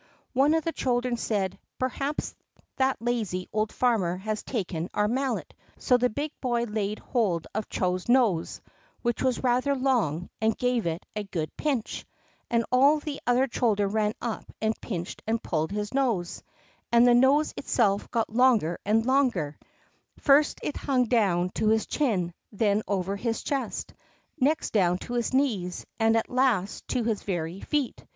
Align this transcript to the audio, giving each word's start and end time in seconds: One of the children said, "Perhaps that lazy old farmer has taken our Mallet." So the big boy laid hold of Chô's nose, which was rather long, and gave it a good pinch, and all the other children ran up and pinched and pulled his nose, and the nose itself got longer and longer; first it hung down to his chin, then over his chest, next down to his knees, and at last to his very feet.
One 0.33 0.55
of 0.55 0.63
the 0.63 0.71
children 0.71 1.15
said, 1.15 1.59
"Perhaps 1.77 2.33
that 2.77 2.99
lazy 2.99 3.47
old 3.53 3.71
farmer 3.71 4.17
has 4.17 4.41
taken 4.41 4.89
our 4.95 5.07
Mallet." 5.07 5.53
So 5.77 5.95
the 5.97 6.09
big 6.09 6.31
boy 6.41 6.63
laid 6.63 6.97
hold 6.97 7.45
of 7.53 7.69
Chô's 7.69 8.09
nose, 8.09 8.61
which 9.03 9.21
was 9.21 9.43
rather 9.43 9.75
long, 9.75 10.31
and 10.41 10.57
gave 10.57 10.87
it 10.87 11.05
a 11.15 11.23
good 11.25 11.55
pinch, 11.55 12.03
and 12.49 12.65
all 12.71 12.99
the 12.99 13.19
other 13.27 13.45
children 13.45 13.89
ran 13.91 14.15
up 14.23 14.51
and 14.59 14.73
pinched 14.81 15.21
and 15.27 15.43
pulled 15.43 15.71
his 15.71 15.93
nose, 15.93 16.41
and 16.91 17.05
the 17.07 17.13
nose 17.13 17.53
itself 17.55 18.09
got 18.09 18.27
longer 18.31 18.79
and 18.83 19.05
longer; 19.05 19.59
first 20.17 20.59
it 20.63 20.77
hung 20.77 21.05
down 21.05 21.49
to 21.49 21.67
his 21.67 21.85
chin, 21.85 22.33
then 22.51 22.81
over 22.87 23.15
his 23.15 23.43
chest, 23.43 23.93
next 24.39 24.71
down 24.73 24.97
to 24.97 25.13
his 25.13 25.31
knees, 25.31 25.85
and 25.99 26.17
at 26.17 26.27
last 26.27 26.87
to 26.87 27.03
his 27.03 27.21
very 27.21 27.59
feet. 27.61 28.03